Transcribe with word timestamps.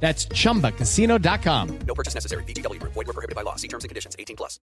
That's 0.00 0.28
chumbacasino.com. 0.28 1.78
No 1.86 1.94
purchase 1.94 2.14
necessary. 2.14 2.44
BGW. 2.44 2.80
Void 2.82 2.94
were 2.94 3.12
prohibited 3.12 3.34
by 3.34 3.42
law. 3.42 3.56
See 3.56 3.68
terms 3.68 3.82
and 3.82 3.88
conditions. 3.88 4.14
18 4.18 4.36
plus. 4.36 4.60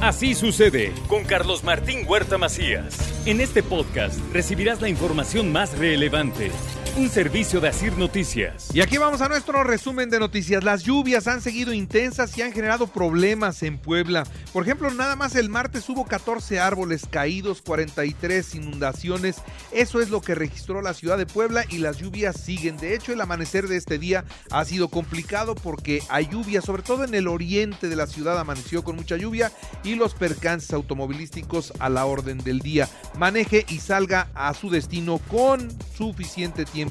Así 0.00 0.34
sucede 0.34 0.92
con 1.08 1.24
Carlos 1.24 1.64
Martín 1.64 2.04
Huerta 2.06 2.36
Macías. 2.36 2.94
En 3.26 3.40
este 3.40 3.62
podcast 3.62 4.18
recibirás 4.34 4.82
la 4.82 4.90
información 4.90 5.50
más 5.50 5.78
relevante. 5.78 6.50
Un 6.96 7.10
servicio 7.10 7.60
de 7.60 7.66
Asir 7.66 7.98
Noticias. 7.98 8.68
Y 8.72 8.80
aquí 8.80 8.98
vamos 8.98 9.20
a 9.20 9.28
nuestro 9.28 9.64
resumen 9.64 10.10
de 10.10 10.20
noticias. 10.20 10.62
Las 10.62 10.84
lluvias 10.84 11.26
han 11.26 11.40
seguido 11.40 11.72
intensas 11.72 12.38
y 12.38 12.42
han 12.42 12.52
generado 12.52 12.86
problemas 12.86 13.64
en 13.64 13.78
Puebla. 13.78 14.22
Por 14.52 14.62
ejemplo, 14.62 14.88
nada 14.92 15.16
más 15.16 15.34
el 15.34 15.48
martes 15.48 15.88
hubo 15.88 16.06
14 16.06 16.60
árboles 16.60 17.04
caídos, 17.10 17.62
43 17.62 18.54
inundaciones. 18.54 19.38
Eso 19.72 20.00
es 20.00 20.10
lo 20.10 20.20
que 20.20 20.36
registró 20.36 20.82
la 20.82 20.94
ciudad 20.94 21.18
de 21.18 21.26
Puebla 21.26 21.64
y 21.68 21.78
las 21.78 21.98
lluvias 21.98 22.40
siguen. 22.40 22.76
De 22.76 22.94
hecho, 22.94 23.12
el 23.12 23.20
amanecer 23.20 23.66
de 23.66 23.76
este 23.76 23.98
día 23.98 24.24
ha 24.52 24.64
sido 24.64 24.86
complicado 24.86 25.56
porque 25.56 26.00
hay 26.10 26.28
lluvia, 26.28 26.62
sobre 26.62 26.84
todo 26.84 27.02
en 27.02 27.16
el 27.16 27.26
oriente 27.26 27.88
de 27.88 27.96
la 27.96 28.06
ciudad 28.06 28.38
amaneció 28.38 28.84
con 28.84 28.94
mucha 28.94 29.16
lluvia 29.16 29.50
y 29.82 29.96
los 29.96 30.14
percances 30.14 30.72
automovilísticos 30.72 31.72
a 31.80 31.88
la 31.88 32.06
orden 32.06 32.38
del 32.38 32.60
día. 32.60 32.88
Maneje 33.18 33.66
y 33.68 33.80
salga 33.80 34.28
a 34.32 34.54
su 34.54 34.70
destino 34.70 35.18
con 35.28 35.68
suficiente 35.96 36.64
tiempo 36.64 36.83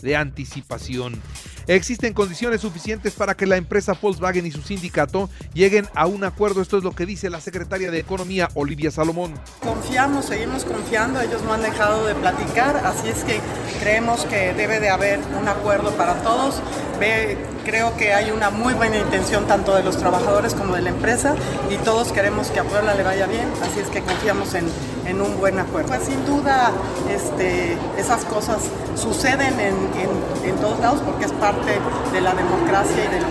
de 0.00 0.16
anticipación. 0.16 1.20
Existen 1.66 2.12
condiciones 2.12 2.60
suficientes 2.60 3.14
para 3.14 3.34
que 3.34 3.46
la 3.46 3.56
empresa 3.56 3.96
Volkswagen 4.00 4.46
y 4.46 4.50
su 4.50 4.62
sindicato 4.62 5.30
lleguen 5.54 5.86
a 5.94 6.06
un 6.06 6.24
acuerdo. 6.24 6.60
Esto 6.60 6.78
es 6.78 6.84
lo 6.84 6.92
que 6.92 7.06
dice 7.06 7.30
la 7.30 7.40
secretaria 7.40 7.90
de 7.90 8.00
Economía, 8.00 8.48
Olivia 8.54 8.90
Salomón. 8.90 9.34
Confiamos, 9.60 10.26
seguimos 10.26 10.64
confiando, 10.64 11.20
ellos 11.20 11.42
no 11.42 11.52
han 11.52 11.62
dejado 11.62 12.06
de 12.06 12.14
platicar, 12.14 12.76
así 12.84 13.08
es 13.08 13.24
que 13.24 13.40
creemos 13.80 14.24
que 14.24 14.52
debe 14.54 14.80
de 14.80 14.90
haber 14.90 15.20
un 15.40 15.48
acuerdo 15.48 15.92
para 15.96 16.14
todos. 16.22 16.60
Ve, 16.98 17.36
creo 17.64 17.96
que 17.96 18.12
hay 18.12 18.30
una 18.30 18.50
muy 18.50 18.74
buena 18.74 18.96
intención 18.98 19.46
tanto 19.46 19.74
de 19.74 19.82
los 19.82 19.96
trabajadores 19.96 20.54
como 20.54 20.74
de 20.74 20.82
la 20.82 20.90
empresa 20.90 21.34
y 21.70 21.76
todos 21.78 22.12
queremos 22.12 22.48
que 22.48 22.60
a 22.60 22.64
Puebla 22.64 22.94
le 22.94 23.02
vaya 23.02 23.26
bien, 23.26 23.48
así 23.62 23.80
es 23.80 23.88
que 23.88 24.02
confiamos 24.02 24.54
en, 24.54 24.66
en 25.06 25.20
un 25.20 25.38
buen 25.38 25.58
acuerdo. 25.58 25.88
Pues 25.88 26.04
sin 26.04 26.24
duda 26.26 26.72
este, 27.10 27.76
esas 27.96 28.24
cosas 28.24 28.62
suceden 28.96 29.58
en, 29.60 29.74
en, 30.00 30.50
en 30.50 30.56
todos 30.56 30.78
lados 30.80 31.00
porque 31.04 31.24
es 31.24 31.32
parte 31.32 31.78
de 32.12 32.20
la 32.20 32.34
democracia 32.34 33.04
y 33.04 33.08
de 33.14 33.20
lo 33.20 33.26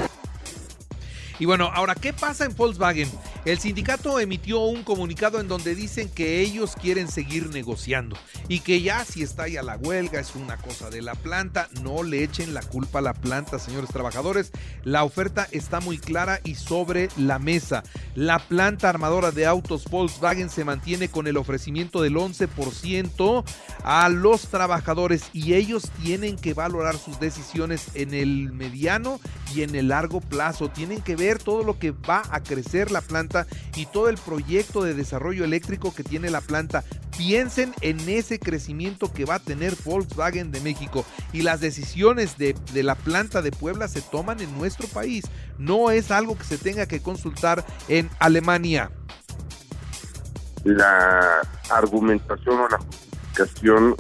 Y 1.39 1.45
bueno, 1.45 1.69
ahora, 1.73 1.95
¿qué 1.95 2.13
pasa 2.13 2.45
en 2.45 2.55
Volkswagen? 2.55 3.09
El 3.43 3.57
sindicato 3.57 4.19
emitió 4.19 4.59
un 4.59 4.83
comunicado 4.83 5.39
en 5.39 5.47
donde 5.47 5.73
dicen 5.73 6.09
que 6.09 6.41
ellos 6.41 6.75
quieren 6.79 7.07
seguir 7.07 7.49
negociando 7.49 8.15
y 8.47 8.59
que 8.59 8.83
ya 8.83 9.03
si 9.03 9.23
está 9.23 9.47
ya 9.47 9.63
la 9.63 9.77
huelga 9.77 10.19
es 10.19 10.35
una 10.35 10.57
cosa 10.57 10.91
de 10.91 11.01
la 11.01 11.15
planta, 11.15 11.67
no 11.81 12.03
le 12.03 12.23
echen 12.23 12.53
la 12.53 12.61
culpa 12.61 12.99
a 12.99 13.01
la 13.01 13.15
planta, 13.15 13.57
señores 13.57 13.89
trabajadores. 13.89 14.51
La 14.83 15.03
oferta 15.03 15.47
está 15.51 15.79
muy 15.79 15.97
clara 15.97 16.39
y 16.43 16.53
sobre 16.53 17.09
la 17.17 17.39
mesa. 17.39 17.81
La 18.13 18.37
planta 18.37 18.89
armadora 18.89 19.31
de 19.31 19.47
autos 19.47 19.85
Volkswagen 19.85 20.51
se 20.51 20.63
mantiene 20.63 21.09
con 21.09 21.25
el 21.25 21.37
ofrecimiento 21.37 22.03
del 22.03 22.17
11% 22.17 23.43
a 23.83 24.09
los 24.09 24.49
trabajadores 24.49 25.23
y 25.33 25.55
ellos 25.55 25.89
tienen 26.03 26.35
que 26.35 26.53
valorar 26.53 26.95
sus 26.95 27.19
decisiones 27.19 27.87
en 27.95 28.13
el 28.13 28.51
mediano 28.51 29.19
y 29.55 29.63
en 29.63 29.73
el 29.73 29.87
largo 29.87 30.21
plazo. 30.21 30.69
Tienen 30.69 31.01
que 31.01 31.15
ver 31.15 31.39
todo 31.39 31.63
lo 31.63 31.79
que 31.79 31.89
va 31.89 32.21
a 32.29 32.43
crecer 32.43 32.91
la 32.91 33.01
planta 33.01 33.30
y 33.75 33.85
todo 33.85 34.09
el 34.09 34.17
proyecto 34.17 34.83
de 34.83 34.93
desarrollo 34.93 35.43
eléctrico 35.43 35.93
que 35.93 36.03
tiene 36.03 36.29
la 36.29 36.41
planta. 36.41 36.83
Piensen 37.17 37.73
en 37.81 37.99
ese 38.09 38.39
crecimiento 38.39 39.11
que 39.11 39.25
va 39.25 39.35
a 39.35 39.39
tener 39.39 39.75
Volkswagen 39.83 40.51
de 40.51 40.61
México 40.61 41.05
y 41.33 41.41
las 41.41 41.61
decisiones 41.61 42.37
de, 42.37 42.55
de 42.73 42.83
la 42.83 42.95
planta 42.95 43.41
de 43.41 43.51
Puebla 43.51 43.87
se 43.87 44.01
toman 44.01 44.39
en 44.39 44.57
nuestro 44.57 44.87
país. 44.87 45.25
No 45.57 45.91
es 45.91 46.11
algo 46.11 46.37
que 46.37 46.43
se 46.43 46.57
tenga 46.57 46.85
que 46.85 47.01
consultar 47.01 47.65
en 47.87 48.09
Alemania. 48.19 48.91
La 50.63 51.41
argumentación 51.69 52.59
o 52.59 52.69
la 52.69 52.77
justificación 52.77 53.95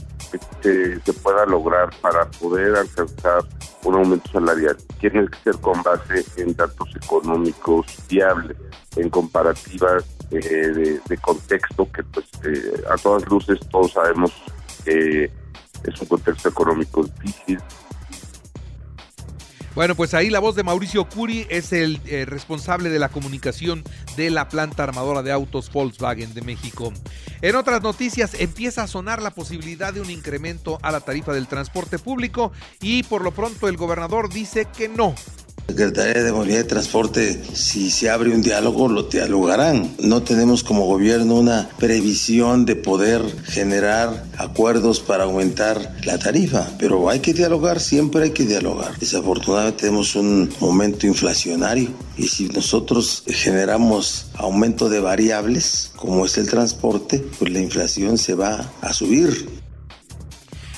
que 0.61 0.99
se 1.03 1.13
pueda 1.13 1.45
lograr 1.45 1.89
para 2.01 2.29
poder 2.31 2.75
alcanzar 2.75 3.43
un 3.83 3.95
aumento 3.95 4.31
salarial 4.31 4.77
tiene 4.99 5.27
que 5.27 5.37
ser 5.43 5.57
con 5.61 5.81
base 5.83 6.23
en 6.37 6.55
datos 6.55 6.89
económicos 6.95 7.85
viables 8.07 8.57
en 8.95 9.09
comparativas 9.09 10.05
eh, 10.31 10.99
de, 11.07 11.17
contexto 11.17 11.87
que 11.91 12.03
pues 12.03 12.25
eh, 12.45 12.83
a 12.89 12.95
todas 12.97 13.27
luces 13.27 13.59
todos 13.69 13.93
sabemos 13.93 14.31
que 14.85 15.31
es 15.83 16.01
un 16.01 16.07
contexto 16.07 16.49
económico 16.49 17.03
difícil. 17.03 17.59
Bueno, 19.73 19.95
pues 19.95 20.13
ahí 20.13 20.29
la 20.29 20.39
voz 20.39 20.55
de 20.55 20.63
Mauricio 20.63 21.05
Curi 21.05 21.47
es 21.49 21.71
el 21.71 22.01
eh, 22.05 22.25
responsable 22.25 22.89
de 22.89 22.99
la 22.99 23.07
comunicación 23.07 23.85
de 24.17 24.29
la 24.29 24.49
planta 24.49 24.83
armadora 24.83 25.23
de 25.23 25.31
autos 25.31 25.71
Volkswagen 25.71 26.33
de 26.33 26.41
México. 26.41 26.91
En 27.41 27.55
otras 27.55 27.81
noticias, 27.81 28.33
empieza 28.33 28.83
a 28.83 28.87
sonar 28.87 29.21
la 29.21 29.31
posibilidad 29.31 29.93
de 29.93 30.01
un 30.01 30.09
incremento 30.09 30.77
a 30.81 30.91
la 30.91 30.99
tarifa 30.99 31.31
del 31.31 31.47
transporte 31.47 31.99
público 31.99 32.51
y 32.81 33.03
por 33.03 33.23
lo 33.23 33.31
pronto 33.31 33.69
el 33.69 33.77
gobernador 33.77 34.29
dice 34.29 34.65
que 34.65 34.89
no, 34.89 35.15
Secretaría 35.71 36.21
de 36.21 36.33
Movilidad 36.33 36.65
y 36.65 36.67
Transporte, 36.67 37.41
si 37.53 37.91
se 37.91 38.09
abre 38.09 38.35
un 38.35 38.41
diálogo, 38.41 38.89
lo 38.89 39.03
dialogarán. 39.03 39.89
No 39.99 40.21
tenemos 40.21 40.65
como 40.65 40.85
gobierno 40.85 41.35
una 41.35 41.69
previsión 41.79 42.65
de 42.65 42.75
poder 42.75 43.21
generar 43.45 44.25
acuerdos 44.37 44.99
para 44.99 45.23
aumentar 45.23 45.95
la 46.03 46.19
tarifa, 46.19 46.67
pero 46.77 47.09
hay 47.09 47.21
que 47.21 47.33
dialogar, 47.33 47.79
siempre 47.79 48.23
hay 48.23 48.31
que 48.31 48.43
dialogar. 48.43 48.99
Desafortunadamente 48.99 49.83
tenemos 49.83 50.13
un 50.17 50.49
momento 50.59 51.07
inflacionario 51.07 51.87
y 52.17 52.27
si 52.27 52.49
nosotros 52.49 53.23
generamos 53.27 54.25
aumento 54.35 54.89
de 54.89 54.99
variables, 54.99 55.91
como 55.95 56.25
es 56.25 56.37
el 56.37 56.49
transporte, 56.49 57.23
pues 57.39 57.49
la 57.49 57.61
inflación 57.61 58.17
se 58.17 58.35
va 58.35 58.73
a 58.81 58.91
subir. 58.91 59.60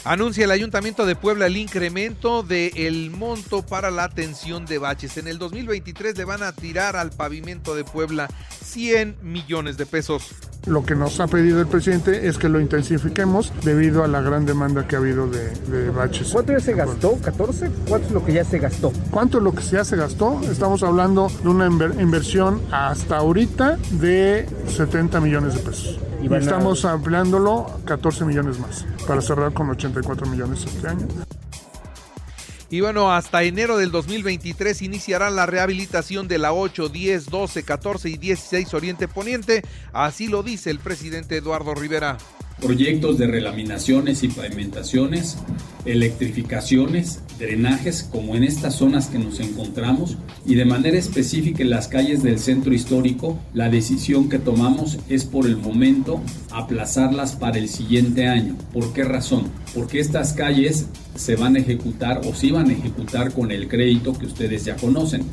Anuncia 0.06 0.44
el 0.44 0.52
Ayuntamiento 0.52 1.06
de 1.06 1.16
Puebla 1.16 1.46
el 1.46 1.56
incremento 1.56 2.44
del 2.44 3.10
monto 3.10 3.66
para 3.66 3.90
la 3.90 4.04
atención 4.04 4.66
de 4.66 4.78
baches. 4.78 5.16
En 5.16 5.30
el 5.30 5.38
2023 5.38 6.18
le 6.18 6.26
van 6.26 6.44
a 6.44 6.52
tirar 6.52 6.98
al 6.98 7.12
pavimento 7.12 7.74
de 7.74 7.86
Puebla 7.86 8.30
100 8.66 9.20
millones 9.22 9.78
de 9.78 9.86
pesos. 9.86 10.32
Lo 10.66 10.86
que 10.86 10.96
nos 10.96 11.20
ha 11.20 11.28
pedido 11.28 11.60
el 11.60 11.68
presidente 11.68 12.28
es 12.28 12.38
que 12.38 12.48
lo 12.48 12.60
intensifiquemos 12.60 13.52
debido 13.64 14.04
a 14.04 14.08
la 14.08 14.22
gran 14.22 14.46
demanda 14.46 14.88
que 14.88 14.96
ha 14.96 15.00
habido 15.00 15.28
de, 15.28 15.50
de 15.50 15.90
baches. 15.90 16.30
¿Cuánto 16.32 16.54
ya 16.54 16.60
se 16.60 16.74
gastó? 16.74 17.18
¿14? 17.18 17.70
¿Cuánto 17.88 18.08
es 18.08 18.14
lo 18.14 18.26
que 18.26 18.34
ya 18.34 18.46
se 18.46 18.60
gastó? 18.60 18.94
¿Cuánto 19.12 19.38
es 19.40 19.44
lo 19.44 19.54
que 19.54 19.62
ya 19.62 19.84
se 19.84 19.98
gastó? 19.98 20.40
Estamos 20.50 20.82
hablando 20.84 21.28
de 21.42 21.50
una 21.50 21.66
inver 21.66 21.96
inversión 22.00 22.62
hasta 22.72 23.18
ahorita 23.18 23.78
de 23.92 24.48
70 24.68 25.20
millones 25.20 25.56
de 25.56 25.60
pesos. 25.60 26.00
Y, 26.22 26.34
estamos 26.34 26.86
a... 26.86 26.94
ampliándolo 26.94 27.66
14 27.86 28.24
millones 28.24 28.58
más 28.60 28.86
para 29.06 29.22
cerrar 29.22 29.54
con 29.54 29.70
84 29.70 30.26
millones 30.28 30.66
este 30.66 30.88
año. 30.88 31.08
Y 32.74 32.82
bueno, 32.82 33.14
hasta 33.14 33.44
enero 33.44 33.78
del 33.78 33.92
2023 33.92 34.82
iniciará 34.82 35.30
la 35.30 35.46
rehabilitación 35.46 36.28
de 36.28 36.40
la 36.40 36.54
8, 36.54 36.90
10, 36.90 37.28
12, 37.28 37.62
14 37.62 38.10
y 38.10 38.18
16 38.18 38.74
Oriente 38.74 39.08
Poniente. 39.08 39.62
Así 39.92 40.28
lo 40.28 40.42
dice 40.42 40.72
el 40.72 40.80
presidente 40.80 41.38
Eduardo 41.38 41.76
Rivera. 41.76 42.18
Proyectos 42.62 43.18
de 43.18 43.28
relaminaciones 43.28 44.24
y 44.24 44.30
pavimentaciones, 44.30 45.38
electrificaciones, 45.86 47.20
drenajes, 47.38 48.04
como 48.04 48.36
en 48.36 48.44
estas 48.44 48.76
zonas 48.76 49.08
que 49.08 49.20
nos 49.20 49.40
encontramos, 49.40 50.18
y 50.46 50.56
de 50.56 50.66
manera 50.66 50.98
específica 50.98 51.62
en 51.62 51.70
las 51.70 51.88
calles 51.88 52.24
del 52.24 52.40
centro 52.40 52.74
histórico, 52.74 53.38
la 53.54 53.70
decisión 53.70 54.30
que 54.30 54.40
tomamos 54.40 55.00
es 55.10 55.26
por 55.26 55.46
el 55.46 55.58
momento 55.58 56.22
aplazarlas 56.52 57.36
para 57.36 57.58
el 57.58 57.68
siguiente 57.68 58.28
año. 58.28 58.56
¿Por 58.72 58.94
qué 58.94 59.04
razón? 59.04 59.44
Porque 59.74 60.00
estas 60.00 60.34
calles 60.34 60.88
se 61.16 61.36
van 61.36 61.56
a 61.56 61.60
ejecutar 61.60 62.22
o 62.26 62.34
se 62.34 62.48
iban 62.48 62.70
a 62.70 62.74
ejecutar 62.74 63.34
con 63.34 63.52
el 63.52 63.68
crédito 63.68 64.14
que 64.14 64.26
ustedes 64.26 64.66
ya 64.66 64.76
conocen. 64.78 65.24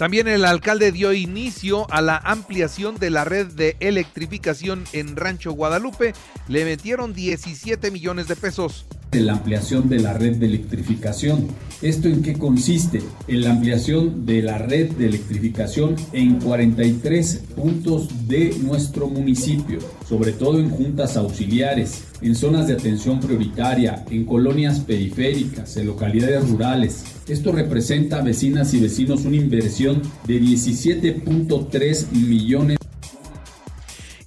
También 0.00 0.28
el 0.28 0.46
alcalde 0.46 0.92
dio 0.92 1.12
inicio 1.12 1.86
a 1.92 2.00
la 2.00 2.16
ampliación 2.16 2.96
de 2.96 3.10
la 3.10 3.24
red 3.24 3.48
de 3.48 3.76
electrificación 3.80 4.84
en 4.94 5.14
Rancho 5.14 5.52
Guadalupe. 5.52 6.14
Le 6.48 6.64
metieron 6.64 7.12
17 7.12 7.90
millones 7.90 8.26
de 8.26 8.34
pesos. 8.34 8.86
de 9.10 9.20
la 9.20 9.32
ampliación 9.32 9.90
de 9.90 9.98
la 9.98 10.14
red 10.14 10.36
de 10.36 10.46
electrificación. 10.46 11.48
¿Esto 11.82 12.08
en 12.08 12.22
qué 12.22 12.34
consiste? 12.34 13.02
En 13.28 13.42
la 13.42 13.50
ampliación 13.50 14.24
de 14.24 14.40
la 14.40 14.56
red 14.56 14.92
de 14.92 15.06
electrificación 15.06 15.96
en 16.12 16.38
43 16.38 17.42
puntos 17.56 18.28
de 18.28 18.56
nuestro 18.62 19.08
municipio, 19.08 19.80
sobre 20.08 20.32
todo 20.32 20.60
en 20.60 20.70
juntas 20.70 21.16
auxiliares, 21.16 22.04
en 22.22 22.36
zonas 22.36 22.68
de 22.68 22.74
atención 22.74 23.20
prioritaria, 23.20 24.04
en 24.10 24.24
colonias 24.24 24.80
periféricas, 24.80 25.76
en 25.76 25.88
localidades 25.88 26.48
rurales. 26.48 27.04
Esto 27.30 27.52
representa 27.52 28.18
a 28.18 28.22
vecinas 28.22 28.74
y 28.74 28.80
vecinos 28.80 29.24
una 29.24 29.36
inversión 29.36 30.02
de 30.26 30.40
17.3 30.40 32.10
millones 32.10 32.76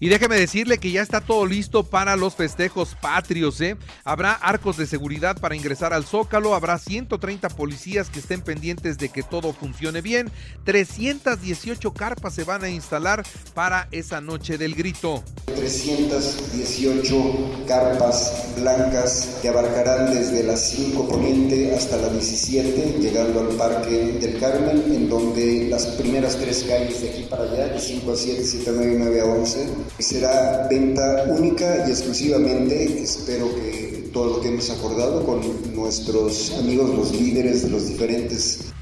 y 0.04 0.10
déjeme 0.10 0.36
decirle 0.36 0.80
que 0.80 0.92
ya 0.92 1.02
está 1.02 1.22
todo 1.22 1.46
listo 1.46 1.86
para 1.86 2.18
los 2.18 2.36
festejos 2.36 2.94
patrios. 3.02 3.62
¿eh? 3.62 3.78
Habrá 4.04 4.34
arcos 4.34 4.76
de 4.76 4.86
seguridad 4.86 5.40
para 5.40 5.56
ingresar 5.56 5.94
al 5.94 6.04
Zócalo, 6.04 6.56
habrá 6.56 6.78
130 6.78 7.48
policías 7.48 8.10
que 8.10 8.20
estén 8.20 8.42
pendientes 8.42 8.98
de 8.98 9.08
que 9.08 9.24
todo 9.24 9.54
funcione 9.54 10.02
bien, 10.02 10.30
318 10.66 11.94
carpas 11.94 12.34
se 12.34 12.44
van 12.44 12.66
a 12.66 12.70
instalar 12.70 13.24
para 13.54 13.88
esa 13.92 14.20
noche 14.20 14.58
del 14.58 14.76
grito. 14.76 15.24
318 15.46 17.66
carpas 17.66 18.44
blancas 18.60 19.38
que 19.42 19.48
abarcarán 19.48 20.14
desde 20.14 20.44
las 20.44 20.70
5 20.72 21.08
poniente 21.08 21.74
hasta 21.74 21.96
la 21.96 22.10
17, 22.10 22.98
llegando 23.00 23.40
al 23.40 23.56
Parque 23.56 24.18
del 24.20 24.38
Carmen, 24.38 24.84
en 24.94 25.08
donde 25.08 25.70
las 25.70 25.86
primeras 25.86 26.36
tres 26.36 26.66
calles 26.68 27.02
de 27.02 27.10
aquí 27.10 27.24
para 27.30 27.44
allá, 27.44 27.70
de 27.70 27.80
5 27.80 28.12
a 28.12 28.16
7, 28.18 28.44
7 28.44 28.70
a 28.70 28.74
9 28.74 28.96
9 29.00 29.22
a 29.22 29.26
11, 29.26 29.93
Será 30.00 30.68
venta 30.70 31.26
única 31.30 31.86
y 31.88 31.92
exclusivamente, 31.92 33.04
espero 33.04 33.54
que 33.56 34.10
todo 34.12 34.38
lo 34.38 34.42
que 34.42 34.50
hemos 34.50 34.70
acordado 34.70 35.26
con 35.26 35.42
nuestros 35.76 36.52
amigos, 36.60 36.90
los 36.96 37.12
líderes 37.12 37.64
de 37.64 37.70
los 37.70 37.88
diferentes 37.88 38.74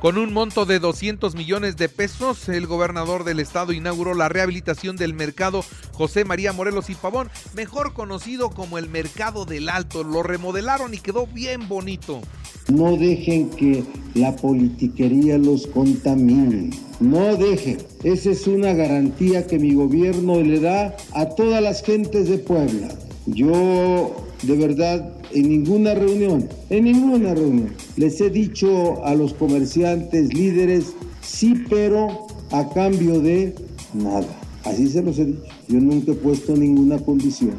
con 0.00 0.16
un 0.16 0.32
monto 0.32 0.64
de 0.64 0.78
200 0.78 1.34
millones 1.34 1.76
de 1.76 1.90
pesos, 1.90 2.48
el 2.48 2.66
gobernador 2.66 3.24
del 3.24 3.38
estado 3.38 3.72
inauguró 3.72 4.14
la 4.14 4.30
rehabilitación 4.30 4.96
del 4.96 5.12
mercado 5.12 5.62
José 5.92 6.24
María 6.24 6.54
Morelos 6.54 6.88
y 6.88 6.94
Pavón, 6.94 7.28
mejor 7.54 7.92
conocido 7.92 8.48
como 8.48 8.78
el 8.78 8.88
Mercado 8.88 9.44
del 9.44 9.68
Alto. 9.68 10.02
Lo 10.02 10.22
remodelaron 10.22 10.94
y 10.94 10.98
quedó 10.98 11.26
bien 11.26 11.68
bonito. 11.68 12.22
No 12.68 12.96
dejen 12.96 13.50
que 13.50 13.84
la 14.14 14.34
politiquería 14.36 15.36
los 15.36 15.66
contamine. 15.66 16.70
No 17.00 17.36
dejen. 17.36 17.78
Esa 18.02 18.30
es 18.30 18.46
una 18.46 18.72
garantía 18.72 19.46
que 19.46 19.58
mi 19.58 19.74
gobierno 19.74 20.40
le 20.40 20.60
da 20.60 20.96
a 21.12 21.28
todas 21.28 21.62
las 21.62 21.82
gentes 21.82 22.28
de 22.28 22.38
Puebla. 22.38 22.88
Yo, 23.26 24.16
de 24.42 24.56
verdad, 24.56 25.12
en 25.32 25.48
ninguna 25.48 25.94
reunión, 25.94 26.48
en 26.70 26.84
ninguna 26.84 27.34
reunión, 27.34 27.74
les 27.96 28.20
he 28.20 28.30
dicho 28.30 29.04
a 29.04 29.14
los 29.14 29.34
comerciantes 29.34 30.32
líderes, 30.34 30.94
sí, 31.20 31.54
pero 31.68 32.26
a 32.50 32.68
cambio 32.70 33.20
de 33.20 33.54
nada. 33.94 34.26
Así 34.64 34.88
se 34.88 35.02
los 35.02 35.18
he 35.18 35.26
dicho. 35.26 35.42
Yo 35.68 35.80
nunca 35.80 36.12
he 36.12 36.14
puesto 36.14 36.56
ninguna 36.56 36.98
condición 36.98 37.54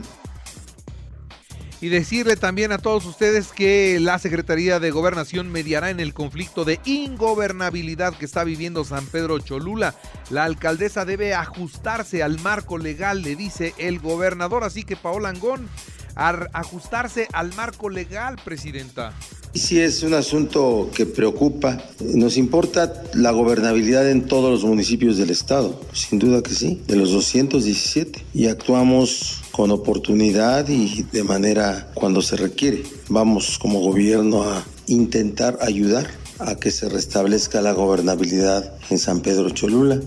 y 1.81 1.89
decirle 1.89 2.35
también 2.35 2.71
a 2.71 2.77
todos 2.77 3.05
ustedes 3.05 3.47
que 3.47 3.99
la 3.99 4.19
Secretaría 4.19 4.79
de 4.79 4.91
Gobernación 4.91 5.51
mediará 5.51 5.89
en 5.89 5.99
el 5.99 6.13
conflicto 6.13 6.63
de 6.63 6.79
ingobernabilidad 6.85 8.13
que 8.13 8.25
está 8.25 8.43
viviendo 8.43 8.85
San 8.85 9.05
Pedro 9.07 9.39
Cholula. 9.39 9.95
La 10.29 10.43
alcaldesa 10.43 11.03
debe 11.05 11.33
ajustarse 11.33 12.21
al 12.21 12.39
marco 12.39 12.77
legal, 12.77 13.23
le 13.23 13.35
dice 13.35 13.73
el 13.79 13.99
gobernador, 13.99 14.63
así 14.63 14.83
que 14.83 14.95
Paola 14.95 15.29
Angón, 15.29 15.67
ajustarse 16.15 17.27
al 17.33 17.53
marco 17.55 17.89
legal, 17.89 18.35
presidenta. 18.45 19.13
Sí, 19.53 19.81
es 19.81 20.03
un 20.03 20.13
asunto 20.13 20.89
que 20.95 21.05
preocupa. 21.05 21.77
Nos 21.99 22.37
importa 22.37 23.03
la 23.13 23.31
gobernabilidad 23.31 24.09
en 24.09 24.25
todos 24.27 24.49
los 24.49 24.63
municipios 24.63 25.17
del 25.17 25.29
estado, 25.29 25.81
sin 25.91 26.19
duda 26.19 26.41
que 26.41 26.53
sí, 26.53 26.81
de 26.87 26.95
los 26.95 27.11
217. 27.11 28.23
Y 28.33 28.47
actuamos 28.47 29.40
con 29.51 29.71
oportunidad 29.71 30.67
y 30.69 31.03
de 31.03 31.23
manera 31.23 31.91
cuando 31.93 32.21
se 32.21 32.37
requiere. 32.37 32.83
Vamos 33.09 33.57
como 33.59 33.79
gobierno 33.79 34.43
a 34.43 34.63
intentar 34.87 35.59
ayudar 35.61 36.09
a 36.39 36.55
que 36.55 36.71
se 36.71 36.89
restablezca 36.89 37.61
la 37.61 37.73
gobernabilidad 37.73 38.73
en 38.89 38.97
San 38.97 39.21
Pedro 39.21 39.49
Cholula. 39.51 39.99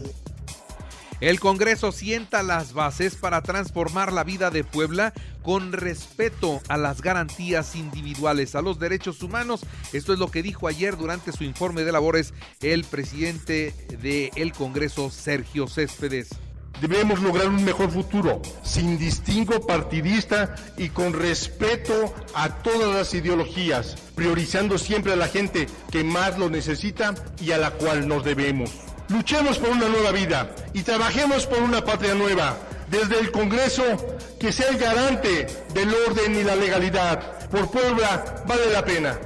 El 1.20 1.40
Congreso 1.40 1.92
sienta 1.92 2.42
las 2.42 2.74
bases 2.74 3.14
para 3.14 3.40
transformar 3.40 4.12
la 4.12 4.24
vida 4.24 4.50
de 4.50 4.64
Puebla 4.64 5.14
con 5.42 5.72
respeto 5.72 6.60
a 6.68 6.76
las 6.76 7.00
garantías 7.00 7.76
individuales, 7.76 8.54
a 8.54 8.62
los 8.62 8.78
derechos 8.78 9.22
humanos. 9.22 9.60
Esto 9.92 10.12
es 10.12 10.18
lo 10.18 10.30
que 10.30 10.42
dijo 10.42 10.66
ayer 10.66 10.96
durante 10.96 11.32
su 11.32 11.44
informe 11.44 11.84
de 11.84 11.92
labores 11.92 12.34
el 12.60 12.84
presidente 12.84 13.72
del 14.02 14.52
Congreso, 14.52 15.10
Sergio 15.10 15.66
Céspedes. 15.66 16.30
Debemos 16.80 17.20
lograr 17.20 17.48
un 17.48 17.64
mejor 17.64 17.90
futuro, 17.90 18.42
sin 18.62 18.98
distingo 18.98 19.66
partidista 19.66 20.54
y 20.76 20.88
con 20.88 21.12
respeto 21.12 22.12
a 22.34 22.48
todas 22.62 22.94
las 22.94 23.14
ideologías, 23.14 23.96
priorizando 24.14 24.76
siempre 24.76 25.12
a 25.12 25.16
la 25.16 25.28
gente 25.28 25.66
que 25.90 26.04
más 26.04 26.38
lo 26.38 26.50
necesita 26.50 27.14
y 27.40 27.52
a 27.52 27.58
la 27.58 27.70
cual 27.70 28.08
nos 28.08 28.24
debemos. 28.24 28.70
Luchemos 29.08 29.58
por 29.58 29.70
una 29.70 29.88
nueva 29.88 30.12
vida 30.12 30.54
y 30.72 30.82
trabajemos 30.82 31.46
por 31.46 31.62
una 31.62 31.84
patria 31.84 32.14
nueva. 32.14 32.56
Desde 32.90 33.18
el 33.18 33.30
Congreso, 33.30 33.82
que 34.38 34.52
sea 34.52 34.68
el 34.68 34.78
garante 34.78 35.46
del 35.72 35.94
orden 36.08 36.34
y 36.34 36.42
la 36.42 36.56
legalidad. 36.56 37.48
Por 37.48 37.70
Puebla 37.70 38.44
vale 38.46 38.70
la 38.72 38.84
pena. 38.84 39.18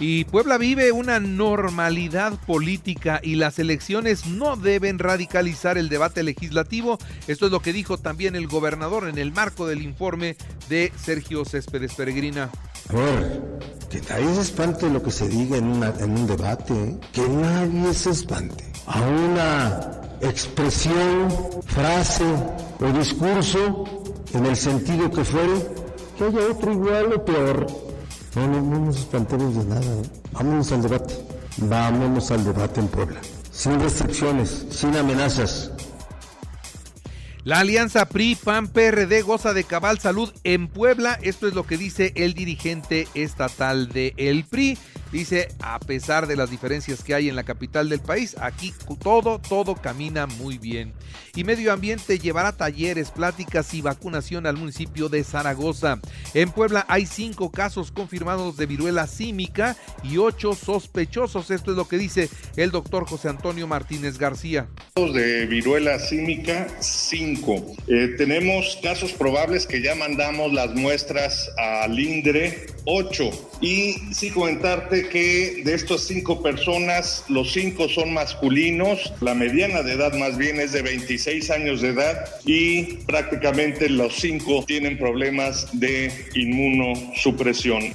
Y 0.00 0.24
Puebla 0.24 0.56
vive 0.56 0.92
una 0.92 1.20
normalidad 1.20 2.32
política 2.46 3.20
y 3.22 3.34
las 3.34 3.58
elecciones 3.58 4.24
no 4.24 4.56
deben 4.56 4.98
radicalizar 4.98 5.76
el 5.76 5.90
debate 5.90 6.22
legislativo. 6.22 6.98
Esto 7.26 7.44
es 7.44 7.52
lo 7.52 7.60
que 7.60 7.74
dijo 7.74 7.98
también 7.98 8.34
el 8.34 8.48
gobernador 8.48 9.06
en 9.10 9.18
el 9.18 9.30
marco 9.30 9.66
del 9.66 9.82
informe 9.82 10.38
de 10.70 10.90
Sergio 10.96 11.44
Céspedes 11.44 11.92
Peregrina. 11.92 12.50
A 12.88 12.94
ver, 12.94 13.42
que 13.90 14.00
nadie 14.00 14.34
se 14.36 14.40
espante 14.40 14.88
lo 14.88 15.02
que 15.02 15.10
se 15.10 15.28
diga 15.28 15.58
en, 15.58 15.82
en 15.82 16.10
un 16.18 16.26
debate, 16.26 16.72
¿eh? 16.72 16.96
que 17.12 17.28
nadie 17.28 17.92
se 17.92 18.10
espante 18.10 18.64
a 18.86 19.02
una 19.02 19.80
expresión, 20.22 21.28
frase 21.66 22.24
o 22.80 22.98
discurso 22.98 23.84
en 24.32 24.46
el 24.46 24.56
sentido 24.56 25.10
que 25.10 25.24
fuere, 25.24 25.66
que 26.16 26.24
haya 26.24 26.52
otro 26.52 26.72
igual 26.72 27.12
o 27.12 27.24
peor 27.24 27.89
no, 28.34 28.46
no, 28.46 28.62
no 28.62 28.78
nos 28.86 28.98
espantemos 28.98 29.56
de 29.56 29.64
nada. 29.64 29.82
¿eh? 29.82 30.02
Vámonos 30.32 30.72
al 30.72 30.82
debate. 30.82 31.14
Vámonos 31.58 32.30
al 32.30 32.44
debate 32.44 32.80
en 32.80 32.88
Puebla. 32.88 33.20
Sin 33.50 33.80
restricciones, 33.80 34.66
sin 34.70 34.96
amenazas. 34.96 35.72
La 37.42 37.60
alianza 37.60 38.06
PRI-PAN-PRD 38.06 39.22
goza 39.22 39.54
de 39.54 39.64
cabal 39.64 39.98
salud 39.98 40.30
en 40.44 40.68
Puebla. 40.68 41.18
Esto 41.22 41.48
es 41.48 41.54
lo 41.54 41.66
que 41.66 41.78
dice 41.78 42.12
el 42.14 42.34
dirigente 42.34 43.08
estatal 43.14 43.88
de 43.88 44.14
PRI. 44.48 44.78
Dice, 45.12 45.48
a 45.60 45.80
pesar 45.80 46.26
de 46.26 46.36
las 46.36 46.50
diferencias 46.50 47.02
que 47.02 47.14
hay 47.14 47.28
en 47.28 47.36
la 47.36 47.42
capital 47.42 47.88
del 47.88 48.00
país, 48.00 48.36
aquí 48.40 48.72
todo, 49.02 49.40
todo 49.40 49.74
camina 49.74 50.26
muy 50.26 50.58
bien. 50.58 50.92
Y 51.34 51.44
Medio 51.44 51.72
Ambiente 51.72 52.18
llevará 52.18 52.52
talleres, 52.52 53.10
pláticas 53.10 53.74
y 53.74 53.80
vacunación 53.80 54.46
al 54.46 54.56
municipio 54.56 55.08
de 55.08 55.24
Zaragoza. 55.24 56.00
En 56.34 56.50
Puebla 56.50 56.84
hay 56.88 57.06
cinco 57.06 57.50
casos 57.50 57.90
confirmados 57.92 58.56
de 58.56 58.66
viruela 58.66 59.06
símica 59.06 59.76
y 60.02 60.18
ocho 60.18 60.54
sospechosos. 60.54 61.50
Esto 61.50 61.72
es 61.72 61.76
lo 61.76 61.88
que 61.88 61.98
dice 61.98 62.28
el 62.56 62.70
doctor 62.70 63.06
José 63.06 63.28
Antonio 63.28 63.66
Martínez 63.66 64.18
García. 64.18 64.68
De 64.94 65.46
viruela 65.46 65.98
símica, 65.98 66.68
cinco. 66.80 67.74
Eh, 67.88 68.14
tenemos 68.16 68.78
casos 68.82 69.12
probables 69.12 69.66
que 69.66 69.82
ya 69.82 69.94
mandamos 69.94 70.52
las 70.52 70.74
muestras 70.74 71.50
al 71.56 71.98
INDRE, 71.98 72.66
ocho. 72.84 73.30
Y 73.60 73.92
sí 74.12 74.30
comentarte 74.30 75.08
que 75.08 75.62
de 75.64 75.74
estos 75.74 76.06
cinco 76.06 76.42
personas, 76.42 77.24
los 77.28 77.52
cinco 77.52 77.88
son 77.88 78.14
masculinos, 78.14 79.12
la 79.20 79.34
mediana 79.34 79.82
de 79.82 79.92
edad 79.92 80.14
más 80.14 80.36
bien 80.36 80.60
es 80.60 80.72
de 80.72 80.82
26 80.82 81.50
años 81.50 81.80
de 81.80 81.88
edad 81.88 82.24
y 82.44 82.96
prácticamente 83.06 83.88
los 83.88 84.14
cinco 84.16 84.64
tienen 84.66 84.98
problemas 84.98 85.68
de 85.72 86.12
inmunosupresión. 86.34 87.94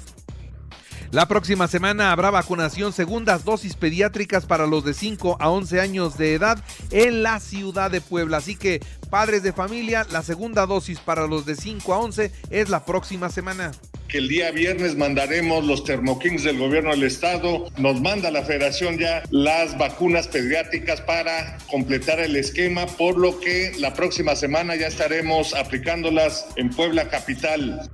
La 1.12 1.28
próxima 1.28 1.70
semana 1.70 2.12
habrá 2.12 2.30
vacunación 2.30 2.92
segundas 2.92 3.46
dosis 3.46 3.76
pediátricas 3.76 4.46
para 4.46 4.68
los 4.68 4.84
de 4.84 4.94
5 4.94 5.38
a 5.40 5.50
11 5.50 5.80
años 5.80 6.18
de 6.18 6.34
edad 6.34 6.62
en 6.92 7.24
la 7.24 7.40
ciudad 7.40 7.90
de 7.90 8.02
Puebla. 8.02 8.38
Así 8.38 8.58
que 8.58 8.82
padres 9.10 9.42
de 9.42 9.54
familia, 9.54 10.06
la 10.12 10.24
segunda 10.24 10.66
dosis 10.66 11.00
para 11.00 11.26
los 11.26 11.46
de 11.46 11.56
5 11.56 11.94
a 11.94 12.00
11 12.00 12.32
es 12.50 12.70
la 12.70 12.84
próxima 12.84 13.30
semana 13.30 13.72
que 14.08 14.20
el 14.20 14.28
día 14.28 14.52
viernes 14.52 14.96
mandaremos 14.96 15.66
los 15.66 15.84
termokings 15.84 16.44
del 16.44 16.58
gobierno 16.58 16.92
del 16.92 17.04
estado. 17.04 17.68
Nos 17.78 18.02
manda 18.02 18.32
la 18.32 18.44
federación 18.44 18.98
ya 18.98 19.24
las 19.32 19.78
vacunas 19.78 20.28
pediátricas 20.28 21.02
para 21.02 21.58
completar 21.70 22.20
el 22.20 22.36
esquema, 22.36 22.86
por 22.86 23.18
lo 23.18 23.40
que 23.40 23.74
la 23.80 23.94
próxima 23.94 24.36
semana 24.36 24.76
ya 24.76 24.88
estaremos 24.88 25.54
aplicándolas 25.54 26.48
en 26.56 26.70
Puebla 26.70 27.10
capital. 27.10 27.90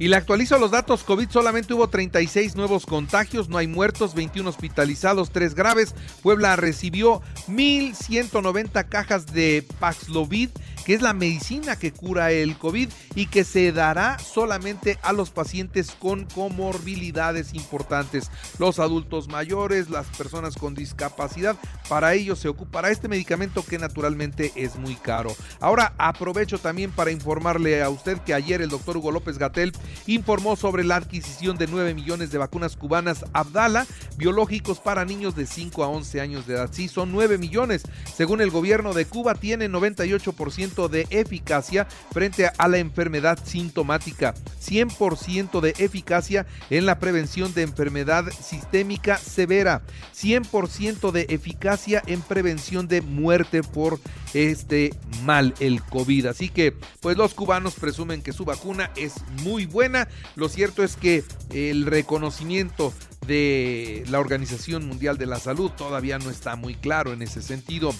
Y 0.00 0.08
le 0.08 0.16
actualizo 0.16 0.58
los 0.58 0.70
datos. 0.70 1.02
COVID 1.02 1.28
solamente 1.28 1.74
hubo 1.74 1.88
36 1.88 2.54
nuevos 2.54 2.86
contagios, 2.86 3.48
no 3.48 3.58
hay 3.58 3.66
muertos, 3.66 4.14
21 4.14 4.48
hospitalizados, 4.48 5.30
3 5.32 5.54
graves. 5.54 5.94
Puebla 6.22 6.54
recibió 6.54 7.20
1.190 7.48 8.88
cajas 8.88 9.26
de 9.26 9.66
Paxlovid 9.80 10.50
que 10.88 10.94
es 10.94 11.02
la 11.02 11.12
medicina 11.12 11.76
que 11.76 11.92
cura 11.92 12.32
el 12.32 12.56
COVID 12.56 12.88
y 13.14 13.26
que 13.26 13.44
se 13.44 13.72
dará 13.72 14.18
solamente 14.18 14.98
a 15.02 15.12
los 15.12 15.28
pacientes 15.28 15.90
con 15.90 16.24
comorbilidades 16.24 17.52
importantes, 17.52 18.30
los 18.58 18.78
adultos 18.78 19.28
mayores, 19.28 19.90
las 19.90 20.06
personas 20.06 20.56
con 20.56 20.74
discapacidad. 20.74 21.56
Para 21.90 22.14
ello 22.14 22.36
se 22.36 22.48
ocupará 22.48 22.88
este 22.88 23.06
medicamento 23.06 23.62
que 23.66 23.78
naturalmente 23.78 24.50
es 24.56 24.76
muy 24.76 24.94
caro. 24.94 25.36
Ahora 25.60 25.92
aprovecho 25.98 26.56
también 26.56 26.90
para 26.90 27.10
informarle 27.10 27.82
a 27.82 27.90
usted 27.90 28.16
que 28.20 28.32
ayer 28.32 28.62
el 28.62 28.70
doctor 28.70 28.96
Hugo 28.96 29.10
López 29.10 29.36
Gatel 29.36 29.72
informó 30.06 30.56
sobre 30.56 30.84
la 30.84 30.96
adquisición 30.96 31.58
de 31.58 31.66
9 31.66 31.92
millones 31.92 32.30
de 32.30 32.38
vacunas 32.38 32.78
cubanas 32.78 33.26
Abdala, 33.34 33.86
biológicos 34.16 34.78
para 34.78 35.04
niños 35.04 35.36
de 35.36 35.44
5 35.44 35.84
a 35.84 35.88
11 35.88 36.22
años 36.22 36.46
de 36.46 36.54
edad. 36.54 36.70
Sí, 36.72 36.88
son 36.88 37.12
9 37.12 37.36
millones. 37.36 37.82
Según 38.16 38.40
el 38.40 38.50
gobierno 38.50 38.94
de 38.94 39.04
Cuba, 39.04 39.34
tiene 39.34 39.68
98% 39.68 40.77
de 40.86 41.08
eficacia 41.10 41.88
frente 42.12 42.48
a 42.56 42.68
la 42.68 42.78
enfermedad 42.78 43.40
sintomática, 43.44 44.34
100% 44.62 45.60
de 45.60 45.74
eficacia 45.78 46.46
en 46.70 46.86
la 46.86 47.00
prevención 47.00 47.52
de 47.54 47.62
enfermedad 47.62 48.26
sistémica 48.30 49.18
severa, 49.18 49.82
100% 50.14 51.10
de 51.10 51.26
eficacia 51.30 52.00
en 52.06 52.20
prevención 52.20 52.86
de 52.86 53.00
muerte 53.00 53.64
por 53.64 53.98
este 54.34 54.94
mal, 55.24 55.54
el 55.58 55.82
COVID. 55.82 56.26
Así 56.26 56.48
que, 56.48 56.76
pues 57.00 57.16
los 57.16 57.34
cubanos 57.34 57.74
presumen 57.74 58.22
que 58.22 58.32
su 58.32 58.44
vacuna 58.44 58.92
es 58.94 59.14
muy 59.42 59.66
buena. 59.66 60.06
Lo 60.36 60.48
cierto 60.48 60.84
es 60.84 60.94
que 60.94 61.24
el 61.52 61.86
reconocimiento 61.86 62.92
de 63.26 64.04
la 64.08 64.20
Organización 64.20 64.86
Mundial 64.86 65.18
de 65.18 65.26
la 65.26 65.38
Salud 65.38 65.70
todavía 65.70 66.18
no 66.18 66.30
está 66.30 66.56
muy 66.56 66.74
claro 66.74 67.12
en 67.12 67.22
ese 67.22 67.42
sentido. 67.42 67.94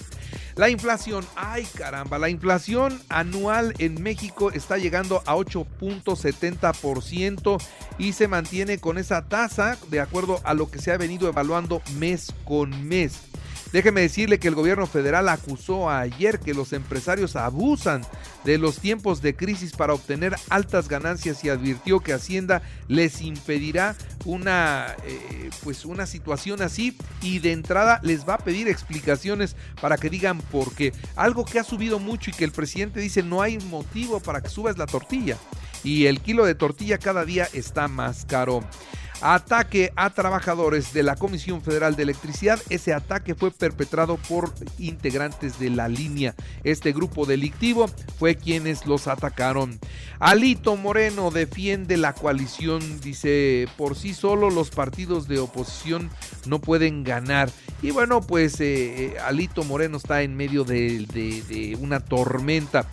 La 0.58 0.68
inflación, 0.70 1.24
ay 1.36 1.66
caramba, 1.76 2.18
la 2.18 2.30
inflación 2.30 3.00
anual 3.08 3.74
en 3.78 4.02
México 4.02 4.50
está 4.50 4.76
llegando 4.76 5.22
a 5.24 5.36
8.70% 5.36 7.62
y 7.96 8.12
se 8.12 8.26
mantiene 8.26 8.78
con 8.78 8.98
esa 8.98 9.28
tasa 9.28 9.78
de 9.88 10.00
acuerdo 10.00 10.40
a 10.42 10.54
lo 10.54 10.68
que 10.68 10.80
se 10.80 10.90
ha 10.90 10.96
venido 10.96 11.28
evaluando 11.28 11.80
mes 11.96 12.34
con 12.44 12.88
mes. 12.88 13.20
Déjeme 13.72 14.00
decirle 14.00 14.38
que 14.38 14.48
el 14.48 14.54
gobierno 14.54 14.86
federal 14.86 15.28
acusó 15.28 15.90
ayer 15.90 16.40
que 16.40 16.54
los 16.54 16.72
empresarios 16.72 17.36
abusan 17.36 18.00
de 18.44 18.56
los 18.56 18.78
tiempos 18.78 19.20
de 19.20 19.36
crisis 19.36 19.72
para 19.72 19.92
obtener 19.92 20.34
altas 20.48 20.88
ganancias 20.88 21.44
y 21.44 21.50
advirtió 21.50 22.00
que 22.00 22.14
Hacienda 22.14 22.62
les 22.88 23.20
impedirá 23.20 23.94
una, 24.24 24.96
eh, 25.04 25.50
pues 25.62 25.84
una 25.84 26.06
situación 26.06 26.62
así 26.62 26.96
y 27.20 27.40
de 27.40 27.52
entrada 27.52 28.00
les 28.02 28.26
va 28.26 28.34
a 28.34 28.38
pedir 28.38 28.68
explicaciones 28.68 29.54
para 29.82 29.98
que 29.98 30.08
digan 30.08 30.40
por 30.40 30.74
qué. 30.74 30.94
Algo 31.14 31.44
que 31.44 31.58
ha 31.58 31.64
subido 31.64 31.98
mucho 31.98 32.30
y 32.30 32.32
que 32.32 32.44
el 32.44 32.52
presidente 32.52 33.00
dice 33.00 33.22
no 33.22 33.42
hay 33.42 33.58
motivo 33.58 34.20
para 34.20 34.40
que 34.40 34.48
subas 34.48 34.78
la 34.78 34.86
tortilla 34.86 35.36
y 35.84 36.06
el 36.06 36.20
kilo 36.20 36.46
de 36.46 36.54
tortilla 36.54 36.96
cada 36.98 37.24
día 37.24 37.48
está 37.52 37.86
más 37.86 38.24
caro 38.24 38.62
ataque 39.20 39.92
a 39.96 40.10
trabajadores 40.10 40.92
de 40.92 41.02
la 41.02 41.16
Comisión 41.16 41.62
Federal 41.62 41.96
de 41.96 42.04
Electricidad. 42.04 42.60
Ese 42.68 42.92
ataque 42.92 43.34
fue 43.34 43.50
perpetrado 43.50 44.16
por 44.16 44.52
integrantes 44.78 45.58
de 45.58 45.70
la 45.70 45.88
línea. 45.88 46.34
Este 46.64 46.92
grupo 46.92 47.26
delictivo 47.26 47.86
fue 48.18 48.36
quienes 48.36 48.86
los 48.86 49.06
atacaron. 49.06 49.78
Alito 50.18 50.76
Moreno 50.76 51.30
defiende 51.30 51.96
la 51.96 52.12
coalición, 52.12 53.00
dice, 53.00 53.68
por 53.76 53.96
sí 53.96 54.14
solo 54.14 54.50
los 54.50 54.70
partidos 54.70 55.28
de 55.28 55.38
oposición 55.38 56.10
no 56.46 56.60
pueden 56.60 57.04
ganar. 57.04 57.50
Y 57.82 57.90
bueno, 57.92 58.20
pues 58.20 58.60
eh, 58.60 59.14
eh, 59.14 59.16
Alito 59.24 59.62
Moreno 59.64 59.98
está 59.98 60.22
en 60.22 60.36
medio 60.36 60.64
de, 60.64 61.06
de 61.06 61.78
una 61.80 62.00
tormenta. 62.00 62.88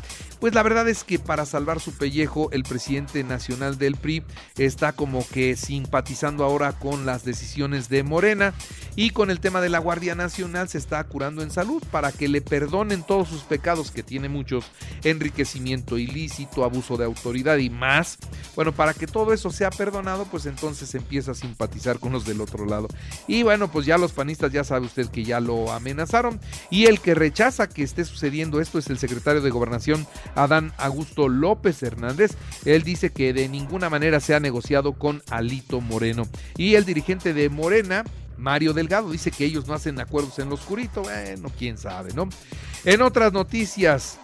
Pues 0.46 0.54
la 0.54 0.62
verdad 0.62 0.88
es 0.88 1.04
que 1.04 1.18
para 1.18 1.44
salvar 1.48 1.80
su 1.80 1.92
pellejo, 1.92 2.52
el 2.52 2.62
presidente 2.62 3.24
nacional 3.24 3.80
del 3.80 3.96
PRI 3.96 4.22
está 4.60 4.94
como 4.94 5.28
que 5.28 5.56
simpatizando 5.56 6.44
ahora 6.44 6.74
con 6.74 7.08
las 7.08 7.26
decisiones 7.26 7.90
de 7.90 8.04
Morena 8.04 8.54
y 8.96 9.10
con 9.12 9.30
el 9.30 9.40
tema 9.40 9.62
de 9.62 9.70
la 9.70 9.80
Guardia 9.80 10.16
Nacional 10.16 10.70
se 10.70 10.78
está 10.78 11.04
curando 11.04 11.42
en 11.42 11.52
salud 11.52 11.84
para 11.92 12.12
que 12.12 12.28
le 12.28 12.42
perdonen 12.42 13.04
todos 13.04 13.30
sus 13.30 13.42
pecados, 13.42 13.92
que 13.92 14.04
tiene 14.04 14.30
muchos, 14.30 14.66
enriquecimiento 15.04 15.98
ilícito, 15.98 16.64
abuso 16.64 16.98
de 16.98 17.06
autoridad 17.06 17.58
y 17.58 17.70
más. 17.70 18.18
Bueno, 18.56 18.72
para 18.72 18.94
que 18.94 19.08
todo 19.08 19.34
eso 19.34 19.52
sea 19.52 19.70
perdonado, 19.70 20.26
pues 20.26 20.46
entonces 20.46 20.94
empieza 20.96 21.32
a 21.32 21.36
simpatizar 21.36 22.00
con 22.00 22.12
los 22.12 22.26
del 22.26 22.42
otro 22.42 22.66
lado. 22.66 22.88
Y 23.28 23.44
bueno, 23.44 23.70
pues 23.72 23.86
ya 23.86 23.98
los 23.98 24.14
panistas 24.14 24.52
ya 24.52 24.64
sabe 24.64 24.86
usted 24.86 25.08
que 25.08 25.24
ya 25.24 25.40
lo 25.40 25.72
amenazaron 25.72 26.40
y 26.70 26.86
el 26.86 27.00
que 27.00 27.16
rechaza 27.16 27.68
que 27.68 27.84
esté 27.84 28.06
sucediendo 28.06 28.62
esto 28.62 28.80
es 28.80 28.90
el 28.90 28.98
secretario 28.98 29.42
de 29.42 29.50
Gobernación 29.50 30.08
Adán 30.36 30.74
Augusto 30.78 31.28
López 31.28 31.82
Hernández. 31.84 32.36
Él 32.64 32.84
dice 32.84 33.12
que 33.12 33.34
de 33.34 33.50
ninguna 33.50 33.90
manera 33.90 34.20
se 34.20 34.36
ha 34.36 34.40
negociado 34.40 34.94
con 34.94 35.22
Alito 35.30 35.82
Moreno. 35.82 36.24
Y 36.58 36.76
el 36.76 36.86
dirigente 36.86 37.34
de 37.34 37.50
Morena, 37.50 38.04
Mario 38.38 38.74
Delgado, 38.74 39.10
dice 39.12 39.32
que 39.32 39.46
ellos 39.46 39.68
no 39.68 39.74
hacen 39.74 40.00
acuerdos 40.00 40.38
en 40.40 40.50
lo 40.50 40.56
oscurito. 40.56 41.04
Bueno, 41.04 41.52
quién 41.58 41.78
sabe, 41.78 42.14
¿no? 42.14 42.30
En 42.84 43.02
otras 43.02 43.34
noticias, 43.34 44.20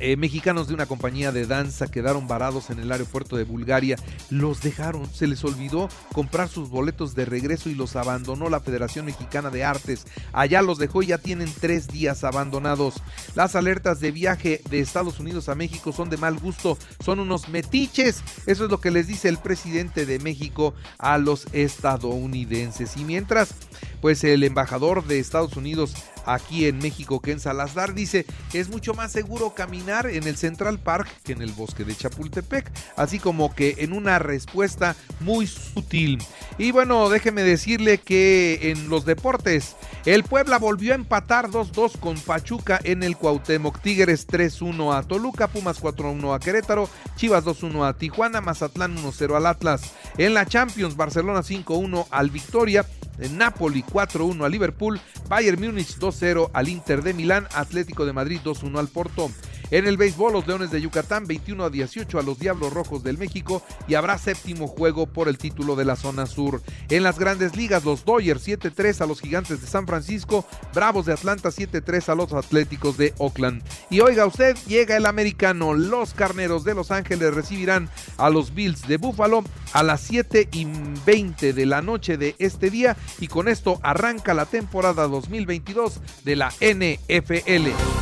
eh, 0.00 0.16
mexicanos 0.16 0.68
de 0.68 0.74
una 0.74 0.86
compañía 0.86 1.32
de 1.32 1.46
danza 1.46 1.90
quedaron 1.90 2.28
varados 2.28 2.70
en 2.70 2.78
el 2.78 2.90
aeropuerto 2.90 3.36
de 3.36 3.44
Bulgaria. 3.44 3.96
Los 4.30 4.62
dejaron, 4.62 5.12
se 5.12 5.26
les 5.26 5.44
olvidó 5.44 5.88
comprar 6.12 6.48
sus 6.48 6.70
boletos 6.70 7.14
de 7.14 7.24
regreso 7.24 7.68
y 7.68 7.74
los 7.74 7.96
abandonó 7.96 8.48
la 8.48 8.60
Federación 8.60 9.06
Mexicana 9.06 9.50
de 9.50 9.64
Artes. 9.64 10.06
Allá 10.32 10.62
los 10.62 10.78
dejó 10.78 11.02
y 11.02 11.08
ya 11.08 11.18
tienen 11.18 11.52
tres 11.60 11.88
días 11.88 12.24
abandonados. 12.24 12.94
Las 13.34 13.56
alertas 13.56 14.00
de 14.00 14.10
viaje 14.10 14.60
de 14.70 14.80
Estados 14.80 15.20
Unidos 15.20 15.48
a 15.48 15.54
México 15.54 15.92
son 15.92 16.10
de 16.10 16.16
mal 16.16 16.38
gusto, 16.38 16.78
son 17.04 17.20
unos 17.20 17.48
metiches. 17.48 18.22
Eso 18.46 18.64
es 18.64 18.70
lo 18.70 18.80
que 18.80 18.90
les 18.90 19.06
dice 19.06 19.28
el 19.28 19.38
presidente 19.38 20.06
de 20.06 20.18
México 20.18 20.74
a 20.98 21.18
los 21.18 21.46
estadounidenses. 21.52 22.96
Y 22.96 23.04
mientras, 23.04 23.54
pues 24.02 24.24
el 24.24 24.42
embajador 24.42 25.06
de 25.06 25.20
Estados 25.20 25.56
Unidos 25.56 25.94
aquí 26.26 26.66
en 26.66 26.78
México, 26.78 27.20
Ken 27.20 27.40
Salazar, 27.40 27.94
dice 27.94 28.26
es 28.52 28.68
mucho 28.68 28.94
más 28.94 29.12
seguro 29.12 29.54
caminar 29.54 30.06
en 30.06 30.26
el 30.26 30.36
Central 30.36 30.78
Park 30.78 31.08
que 31.24 31.32
en 31.32 31.40
el 31.40 31.52
bosque 31.52 31.84
de 31.84 31.96
Chapultepec, 31.96 32.70
así 32.96 33.18
como 33.18 33.54
que 33.54 33.76
en 33.78 33.92
una 33.92 34.18
respuesta 34.18 34.96
muy 35.20 35.46
sutil. 35.46 36.18
Y 36.58 36.72
bueno, 36.72 37.08
déjeme 37.08 37.42
decirle 37.42 37.98
que 37.98 38.72
en 38.72 38.88
los 38.88 39.04
deportes, 39.04 39.76
el 40.04 40.24
Puebla 40.24 40.58
volvió 40.58 40.92
a 40.92 40.96
empatar 40.96 41.48
2-2 41.48 41.98
con 41.98 42.18
Pachuca 42.18 42.80
en 42.82 43.04
el 43.04 43.16
Cuauhtémoc, 43.16 43.80
Tigres 43.80 44.26
3-1 44.26 44.96
a 44.96 45.02
Toluca, 45.04 45.46
Pumas 45.46 45.80
4-1 45.80 46.34
a 46.34 46.40
Querétaro, 46.40 46.88
Chivas 47.16 47.44
2-1 47.44 47.88
a 47.88 47.94
Tijuana, 47.94 48.40
Mazatlán 48.40 48.96
1-0 48.96 49.36
al 49.36 49.46
Atlas. 49.46 49.92
En 50.18 50.34
la 50.34 50.44
Champions, 50.44 50.96
Barcelona 50.96 51.40
5-1 51.40 52.06
al 52.10 52.30
Victoria, 52.30 52.84
Napoli 53.30 53.82
4-1 53.82 54.44
a 54.44 54.48
Liverpool, 54.48 55.00
Bayern 55.28 55.60
Múnich 55.60 55.98
2-0 55.98 56.50
al 56.52 56.68
Inter 56.68 57.02
de 57.02 57.14
Milán, 57.14 57.46
Atlético 57.54 58.04
de 58.04 58.12
Madrid 58.12 58.40
2-1 58.42 58.78
al 58.78 58.88
Porto. 58.88 59.30
En 59.72 59.86
el 59.86 59.96
béisbol, 59.96 60.34
los 60.34 60.46
Leones 60.46 60.70
de 60.70 60.82
Yucatán 60.82 61.26
21 61.26 61.64
a 61.64 61.70
18 61.70 62.18
a 62.18 62.22
los 62.22 62.38
Diablos 62.38 62.74
Rojos 62.74 63.02
del 63.02 63.16
México 63.16 63.62
y 63.88 63.94
habrá 63.94 64.18
séptimo 64.18 64.68
juego 64.68 65.06
por 65.06 65.28
el 65.28 65.38
título 65.38 65.76
de 65.76 65.86
la 65.86 65.96
zona 65.96 66.26
sur. 66.26 66.60
En 66.90 67.02
las 67.02 67.18
grandes 67.18 67.56
ligas, 67.56 67.82
los 67.82 68.04
Dodgers 68.04 68.46
7-3 68.46 69.00
a 69.00 69.06
los 69.06 69.22
Gigantes 69.22 69.62
de 69.62 69.66
San 69.66 69.86
Francisco, 69.86 70.44
Bravos 70.74 71.06
de 71.06 71.14
Atlanta 71.14 71.48
7-3 71.48 72.10
a 72.10 72.14
los 72.14 72.34
Atléticos 72.34 72.98
de 72.98 73.14
Oakland. 73.16 73.62
Y 73.88 74.00
oiga 74.00 74.26
usted, 74.26 74.58
llega 74.66 74.94
el 74.94 75.06
americano, 75.06 75.72
los 75.72 76.12
Carneros 76.12 76.64
de 76.64 76.74
Los 76.74 76.90
Ángeles 76.90 77.32
recibirán 77.32 77.88
a 78.18 78.28
los 78.28 78.54
Bills 78.54 78.86
de 78.86 78.98
Buffalo 78.98 79.42
a 79.72 79.82
las 79.82 80.02
7 80.02 80.50
y 80.52 80.66
20 81.06 81.54
de 81.54 81.64
la 81.64 81.80
noche 81.80 82.18
de 82.18 82.36
este 82.38 82.68
día 82.68 82.94
y 83.20 83.28
con 83.28 83.48
esto 83.48 83.80
arranca 83.82 84.34
la 84.34 84.44
temporada 84.44 85.08
2022 85.08 86.02
de 86.24 86.36
la 86.36 86.50
NFL. 86.60 88.01